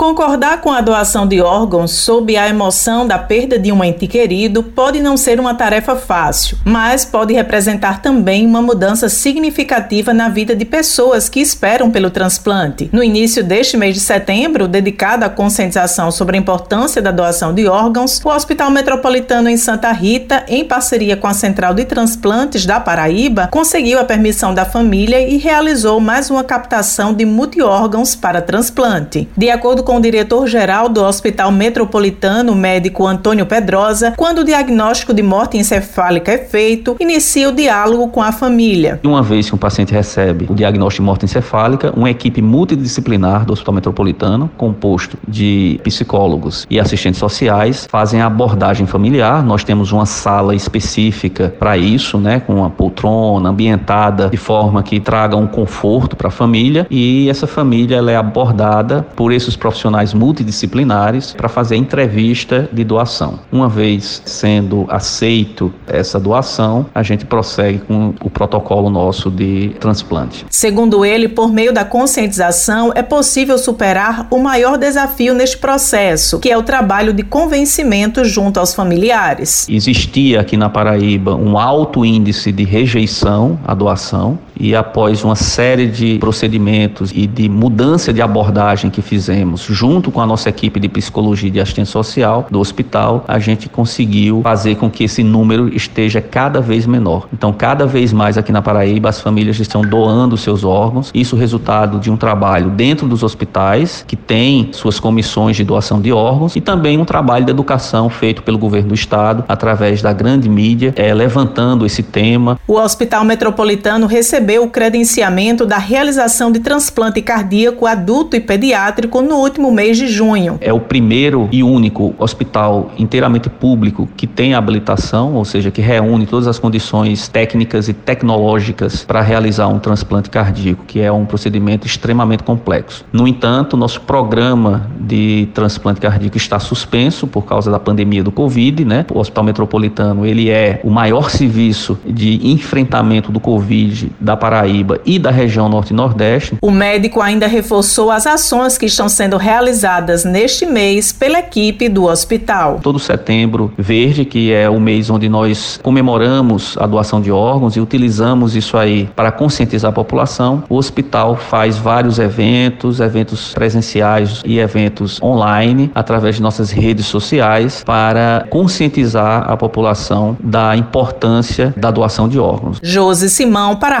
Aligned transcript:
Concordar 0.00 0.62
com 0.62 0.72
a 0.72 0.80
doação 0.80 1.26
de 1.26 1.42
órgãos 1.42 1.90
sob 1.90 2.34
a 2.34 2.48
emoção 2.48 3.06
da 3.06 3.18
perda 3.18 3.58
de 3.58 3.70
um 3.70 3.84
ente 3.84 4.06
querido 4.06 4.62
pode 4.62 4.98
não 4.98 5.14
ser 5.14 5.38
uma 5.38 5.54
tarefa 5.54 5.94
fácil, 5.94 6.56
mas 6.64 7.04
pode 7.04 7.34
representar 7.34 8.00
também 8.00 8.46
uma 8.46 8.62
mudança 8.62 9.10
significativa 9.10 10.14
na 10.14 10.30
vida 10.30 10.56
de 10.56 10.64
pessoas 10.64 11.28
que 11.28 11.38
esperam 11.38 11.90
pelo 11.90 12.08
transplante. 12.08 12.88
No 12.94 13.04
início 13.04 13.44
deste 13.44 13.76
mês 13.76 13.94
de 13.94 14.00
setembro, 14.00 14.66
dedicado 14.66 15.26
à 15.26 15.28
conscientização 15.28 16.10
sobre 16.10 16.34
a 16.34 16.40
importância 16.40 17.02
da 17.02 17.10
doação 17.10 17.52
de 17.52 17.68
órgãos, 17.68 18.22
o 18.24 18.30
Hospital 18.30 18.70
Metropolitano 18.70 19.50
em 19.50 19.58
Santa 19.58 19.92
Rita, 19.92 20.46
em 20.48 20.64
parceria 20.64 21.14
com 21.14 21.26
a 21.26 21.34
Central 21.34 21.74
de 21.74 21.84
Transplantes 21.84 22.64
da 22.64 22.80
Paraíba, 22.80 23.48
conseguiu 23.48 23.98
a 23.98 24.04
permissão 24.04 24.54
da 24.54 24.64
família 24.64 25.20
e 25.20 25.36
realizou 25.36 26.00
mais 26.00 26.30
uma 26.30 26.42
captação 26.42 27.12
de 27.12 27.26
multiórgãos 27.26 28.14
para 28.14 28.40
transplante. 28.40 29.28
De 29.36 29.50
acordo 29.50 29.89
com 29.89 29.89
o 29.96 30.00
diretor-geral 30.00 30.88
do 30.88 31.02
Hospital 31.02 31.50
Metropolitano, 31.50 32.54
médico 32.54 33.06
Antônio 33.06 33.44
Pedrosa, 33.44 34.14
quando 34.16 34.38
o 34.38 34.44
diagnóstico 34.44 35.12
de 35.12 35.22
morte 35.22 35.58
encefálica 35.58 36.30
é 36.30 36.38
feito, 36.38 36.96
inicia 37.00 37.48
o 37.48 37.52
diálogo 37.52 38.08
com 38.08 38.22
a 38.22 38.30
família. 38.30 39.00
Uma 39.02 39.22
vez 39.22 39.48
que 39.48 39.54
um 39.54 39.58
paciente 39.58 39.92
recebe 39.92 40.46
o 40.48 40.54
diagnóstico 40.54 41.02
de 41.02 41.06
morte 41.06 41.24
encefálica, 41.24 41.92
uma 41.96 42.08
equipe 42.08 42.40
multidisciplinar 42.40 43.44
do 43.44 43.52
Hospital 43.52 43.74
Metropolitano, 43.74 44.50
composto 44.56 45.18
de 45.26 45.80
psicólogos 45.82 46.66
e 46.70 46.78
assistentes 46.78 47.18
sociais, 47.18 47.88
fazem 47.90 48.20
a 48.20 48.26
abordagem 48.26 48.86
familiar. 48.86 49.42
Nós 49.42 49.64
temos 49.64 49.90
uma 49.92 50.06
sala 50.06 50.54
específica 50.54 51.52
para 51.58 51.76
isso, 51.76 52.16
né, 52.16 52.40
com 52.40 52.54
uma 52.54 52.70
poltrona 52.70 53.48
ambientada 53.48 54.28
de 54.28 54.36
forma 54.36 54.82
que 54.82 55.00
traga 55.00 55.36
um 55.36 55.46
conforto 55.46 56.14
para 56.14 56.28
a 56.28 56.30
família 56.30 56.86
e 56.90 57.28
essa 57.28 57.46
família 57.46 57.96
ela 57.96 58.12
é 58.12 58.16
abordada 58.16 59.04
por 59.16 59.32
esses 59.32 59.56
profissionais 59.56 59.79
profissionais 59.80 60.12
multidisciplinares 60.12 61.32
para 61.32 61.48
fazer 61.48 61.74
a 61.74 61.78
entrevista 61.78 62.68
de 62.70 62.84
doação. 62.84 63.40
Uma 63.50 63.68
vez 63.68 64.22
sendo 64.26 64.84
aceito 64.88 65.72
essa 65.86 66.20
doação, 66.20 66.86
a 66.94 67.02
gente 67.02 67.24
prossegue 67.24 67.78
com 67.78 68.12
o 68.22 68.28
protocolo 68.28 68.90
nosso 68.90 69.30
de 69.30 69.70
transplante. 69.80 70.44
Segundo 70.50 71.04
ele, 71.04 71.28
por 71.28 71.50
meio 71.50 71.72
da 71.72 71.84
conscientização, 71.84 72.92
é 72.94 73.02
possível 73.02 73.56
superar 73.56 74.26
o 74.30 74.38
maior 74.38 74.76
desafio 74.76 75.32
neste 75.32 75.56
processo, 75.56 76.38
que 76.40 76.50
é 76.50 76.58
o 76.58 76.62
trabalho 76.62 77.12
de 77.12 77.22
convencimento 77.22 78.24
junto 78.24 78.60
aos 78.60 78.74
familiares. 78.74 79.66
Existia 79.68 80.40
aqui 80.40 80.56
na 80.56 80.68
Paraíba 80.68 81.34
um 81.34 81.58
alto 81.58 82.04
índice 82.04 82.52
de 82.52 82.64
rejeição 82.64 83.58
à 83.66 83.74
doação 83.74 84.38
e 84.60 84.76
após 84.76 85.24
uma 85.24 85.34
série 85.34 85.86
de 85.86 86.18
procedimentos 86.18 87.10
e 87.14 87.26
de 87.26 87.48
mudança 87.48 88.12
de 88.12 88.20
abordagem 88.20 88.90
que 88.90 89.00
fizemos 89.00 89.62
junto 89.62 90.10
com 90.10 90.20
a 90.20 90.26
nossa 90.26 90.50
equipe 90.50 90.78
de 90.78 90.88
psicologia 90.88 91.48
e 91.48 91.50
de 91.50 91.60
assistência 91.60 91.92
social 91.92 92.46
do 92.50 92.60
hospital, 92.60 93.24
a 93.26 93.38
gente 93.38 93.68
conseguiu 93.68 94.42
fazer 94.42 94.76
com 94.76 94.90
que 94.90 95.04
esse 95.04 95.24
número 95.24 95.74
esteja 95.74 96.20
cada 96.20 96.60
vez 96.60 96.86
menor. 96.86 97.26
Então, 97.32 97.52
cada 97.52 97.86
vez 97.86 98.12
mais 98.12 98.36
aqui 98.36 98.52
na 98.52 98.60
Paraíba, 98.60 99.08
as 99.08 99.20
famílias 99.20 99.58
estão 99.58 99.80
doando 99.80 100.36
seus 100.36 100.62
órgãos. 100.62 101.10
Isso 101.14 101.36
é 101.36 101.38
resultado 101.38 101.98
de 101.98 102.10
um 102.10 102.16
trabalho 102.16 102.70
dentro 102.70 103.08
dos 103.08 103.22
hospitais, 103.22 104.04
que 104.06 104.16
tem 104.16 104.68
suas 104.72 105.00
comissões 105.00 105.56
de 105.56 105.64
doação 105.64 106.00
de 106.00 106.12
órgãos, 106.12 106.54
e 106.54 106.60
também 106.60 106.98
um 106.98 107.04
trabalho 107.04 107.46
de 107.46 107.50
educação 107.50 108.10
feito 108.10 108.42
pelo 108.42 108.58
governo 108.58 108.90
do 108.90 108.94
estado, 108.94 109.44
através 109.48 110.02
da 110.02 110.12
grande 110.12 110.48
mídia, 110.48 110.92
é, 110.96 111.14
levantando 111.14 111.86
esse 111.86 112.02
tema. 112.02 112.58
O 112.66 112.74
Hospital 112.74 113.24
Metropolitano 113.24 114.06
recebeu 114.06 114.49
o 114.58 114.68
credenciamento 114.68 115.64
da 115.64 115.78
realização 115.78 116.50
de 116.50 116.60
transplante 116.60 117.22
cardíaco 117.22 117.86
adulto 117.86 118.36
e 118.36 118.40
pediátrico 118.40 119.22
no 119.22 119.36
último 119.36 119.60
último 119.60 119.72
mês 119.72 119.98
de 119.98 120.08
junho. 120.08 120.58
É 120.60 120.72
o 120.72 120.80
primeiro 120.80 121.48
e 121.52 121.62
único 121.62 122.14
hospital 122.18 122.90
inteiramente 122.98 123.50
público 123.50 124.08
que 124.16 124.26
tem 124.26 124.54
habilitação, 124.54 125.34
ou 125.34 125.44
seja, 125.44 125.70
que 125.70 125.82
reúne 125.82 126.24
todas 126.24 126.46
as 126.46 126.58
condições 126.58 127.28
técnicas 127.28 127.88
e 127.88 127.92
tecnológicas 127.92 129.04
para 129.04 129.20
realizar 129.20 129.68
um 129.68 129.78
transplante 129.78 130.30
cardíaco, 130.30 130.84
que 130.86 131.00
é 131.00 131.12
um 131.12 131.26
procedimento 131.26 131.86
extremamente 131.86 132.42
complexo. 132.42 133.04
No 133.12 133.28
entanto, 133.28 133.76
nosso 133.76 134.00
programa 134.00 134.90
de 134.98 135.48
transplante 135.52 136.00
cardíaco 136.00 136.36
está 136.36 136.58
suspenso 136.58 137.26
por 137.26 137.42
causa 137.42 137.70
da 137.70 137.78
pandemia 137.78 138.22
do 138.22 138.32
Covid, 138.32 138.84
né? 138.84 139.04
O 139.12 139.18
Hospital 139.18 139.44
Metropolitano, 139.44 140.24
ele 140.24 140.48
é 140.48 140.80
o 140.82 140.90
maior 140.90 141.30
serviço 141.30 141.98
de 142.06 142.40
enfrentamento 142.48 143.30
do 143.30 143.40
Covid 143.40 144.10
da 144.18 144.36
Paraíba 144.40 144.98
e 145.04 145.18
da 145.18 145.30
região 145.30 145.68
Norte 145.68 145.90
e 145.90 145.94
Nordeste. 145.94 146.56
O 146.62 146.70
médico 146.70 147.20
ainda 147.20 147.46
reforçou 147.46 148.10
as 148.10 148.26
ações 148.26 148.78
que 148.78 148.86
estão 148.86 149.08
sendo 149.08 149.36
realizadas 149.36 150.24
neste 150.24 150.64
mês 150.64 151.12
pela 151.12 151.38
equipe 151.38 151.88
do 151.88 152.04
hospital. 152.06 152.80
Todo 152.82 152.98
setembro 152.98 153.72
verde, 153.76 154.24
que 154.24 154.52
é 154.52 154.68
o 154.68 154.80
mês 154.80 155.10
onde 155.10 155.28
nós 155.28 155.78
comemoramos 155.82 156.76
a 156.78 156.86
doação 156.86 157.20
de 157.20 157.30
órgãos 157.30 157.76
e 157.76 157.80
utilizamos 157.80 158.56
isso 158.56 158.76
aí 158.76 159.08
para 159.14 159.30
conscientizar 159.30 159.90
a 159.90 159.94
população, 159.94 160.64
o 160.68 160.76
hospital 160.76 161.36
faz 161.36 161.76
vários 161.76 162.18
eventos, 162.18 163.00
eventos 163.00 163.52
presenciais 163.52 164.40
e 164.44 164.58
eventos 164.58 165.20
online, 165.22 165.90
através 165.94 166.36
de 166.36 166.42
nossas 166.42 166.70
redes 166.70 167.06
sociais, 167.06 167.82
para 167.84 168.46
conscientizar 168.48 169.50
a 169.50 169.56
população 169.56 170.36
da 170.42 170.76
importância 170.76 171.74
da 171.76 171.90
doação 171.90 172.28
de 172.28 172.38
órgãos. 172.38 172.78
Josi 172.82 173.28
Simão 173.28 173.76
para 173.76 173.96
a 173.96 174.00